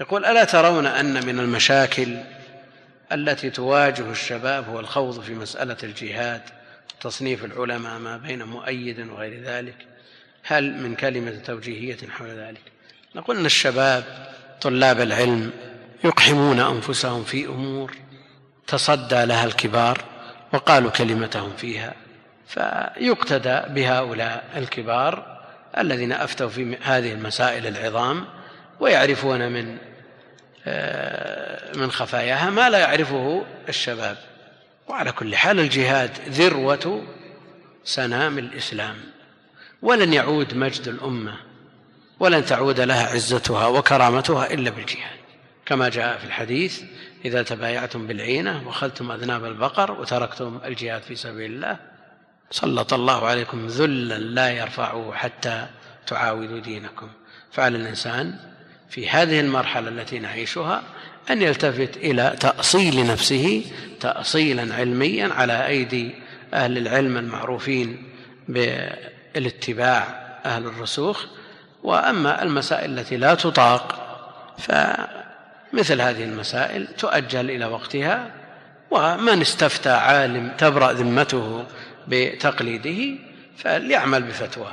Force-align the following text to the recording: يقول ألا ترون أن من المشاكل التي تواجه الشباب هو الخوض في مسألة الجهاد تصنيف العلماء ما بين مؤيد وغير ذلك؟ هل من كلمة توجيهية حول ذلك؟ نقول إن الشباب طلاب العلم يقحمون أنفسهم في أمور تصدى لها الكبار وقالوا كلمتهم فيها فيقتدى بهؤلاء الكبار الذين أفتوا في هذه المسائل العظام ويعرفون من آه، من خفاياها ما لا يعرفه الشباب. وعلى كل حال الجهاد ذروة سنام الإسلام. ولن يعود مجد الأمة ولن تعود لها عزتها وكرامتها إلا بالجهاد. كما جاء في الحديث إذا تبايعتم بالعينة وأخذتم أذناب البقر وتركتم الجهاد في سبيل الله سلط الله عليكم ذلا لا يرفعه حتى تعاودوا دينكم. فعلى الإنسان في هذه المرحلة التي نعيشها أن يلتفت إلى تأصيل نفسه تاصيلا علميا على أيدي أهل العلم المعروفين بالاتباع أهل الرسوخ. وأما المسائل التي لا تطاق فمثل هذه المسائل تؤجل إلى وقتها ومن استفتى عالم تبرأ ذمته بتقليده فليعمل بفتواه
يقول 0.00 0.24
ألا 0.24 0.44
ترون 0.44 0.86
أن 0.86 1.26
من 1.26 1.40
المشاكل 1.40 2.16
التي 3.12 3.50
تواجه 3.50 4.10
الشباب 4.10 4.68
هو 4.68 4.80
الخوض 4.80 5.20
في 5.20 5.34
مسألة 5.34 5.76
الجهاد 5.82 6.42
تصنيف 7.00 7.44
العلماء 7.44 7.98
ما 7.98 8.16
بين 8.16 8.42
مؤيد 8.42 9.08
وغير 9.08 9.42
ذلك؟ 9.42 9.74
هل 10.42 10.72
من 10.72 10.94
كلمة 10.94 11.30
توجيهية 11.30 11.96
حول 12.08 12.28
ذلك؟ 12.28 12.60
نقول 13.14 13.36
إن 13.36 13.46
الشباب 13.46 14.04
طلاب 14.60 15.00
العلم 15.00 15.50
يقحمون 16.04 16.60
أنفسهم 16.60 17.24
في 17.24 17.46
أمور 17.46 17.96
تصدى 18.66 19.24
لها 19.24 19.44
الكبار 19.44 20.04
وقالوا 20.52 20.90
كلمتهم 20.90 21.52
فيها 21.56 21.94
فيقتدى 22.46 23.60
بهؤلاء 23.68 24.44
الكبار 24.56 25.36
الذين 25.78 26.12
أفتوا 26.12 26.48
في 26.48 26.76
هذه 26.82 27.12
المسائل 27.12 27.66
العظام 27.66 28.24
ويعرفون 28.80 29.52
من 29.52 29.78
آه، 30.68 31.76
من 31.76 31.90
خفاياها 31.90 32.50
ما 32.50 32.70
لا 32.70 32.78
يعرفه 32.78 33.44
الشباب. 33.68 34.16
وعلى 34.88 35.12
كل 35.12 35.36
حال 35.36 35.60
الجهاد 35.60 36.10
ذروة 36.28 37.02
سنام 37.84 38.38
الإسلام. 38.38 38.96
ولن 39.82 40.12
يعود 40.12 40.54
مجد 40.54 40.88
الأمة 40.88 41.34
ولن 42.20 42.44
تعود 42.44 42.80
لها 42.80 43.06
عزتها 43.06 43.66
وكرامتها 43.66 44.52
إلا 44.52 44.70
بالجهاد. 44.70 45.16
كما 45.66 45.88
جاء 45.88 46.18
في 46.18 46.24
الحديث 46.24 46.82
إذا 47.24 47.42
تبايعتم 47.42 48.06
بالعينة 48.06 48.66
وأخذتم 48.66 49.12
أذناب 49.12 49.44
البقر 49.44 49.92
وتركتم 49.92 50.60
الجهاد 50.64 51.02
في 51.02 51.14
سبيل 51.14 51.50
الله 51.50 51.76
سلط 52.50 52.92
الله 52.92 53.26
عليكم 53.26 53.66
ذلا 53.66 54.18
لا 54.18 54.50
يرفعه 54.50 55.12
حتى 55.12 55.66
تعاودوا 56.06 56.58
دينكم. 56.58 57.08
فعلى 57.52 57.76
الإنسان 57.76 58.38
في 58.88 59.08
هذه 59.08 59.40
المرحلة 59.40 59.88
التي 59.88 60.18
نعيشها 60.18 60.82
أن 61.30 61.42
يلتفت 61.42 61.96
إلى 61.96 62.36
تأصيل 62.40 63.06
نفسه 63.06 63.64
تاصيلا 64.00 64.74
علميا 64.74 65.28
على 65.34 65.66
أيدي 65.66 66.14
أهل 66.54 66.78
العلم 66.78 67.16
المعروفين 67.16 68.02
بالاتباع 68.48 70.02
أهل 70.44 70.66
الرسوخ. 70.66 71.24
وأما 71.82 72.42
المسائل 72.42 72.98
التي 72.98 73.16
لا 73.16 73.34
تطاق 73.34 74.02
فمثل 74.58 76.00
هذه 76.00 76.24
المسائل 76.24 76.86
تؤجل 76.86 77.50
إلى 77.50 77.66
وقتها 77.66 78.30
ومن 78.90 79.40
استفتى 79.40 79.90
عالم 79.90 80.52
تبرأ 80.58 80.92
ذمته 80.92 81.64
بتقليده 82.08 83.18
فليعمل 83.56 84.22
بفتواه 84.22 84.72